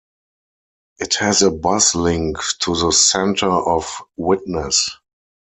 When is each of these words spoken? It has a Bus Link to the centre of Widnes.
It 0.97 1.13
has 1.19 1.43
a 1.43 1.51
Bus 1.51 1.93
Link 1.93 2.37
to 2.61 2.75
the 2.75 2.91
centre 2.91 3.51
of 3.51 4.01
Widnes. 4.17 4.89